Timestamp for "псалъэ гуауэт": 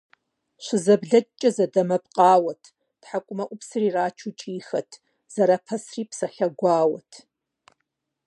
6.09-7.11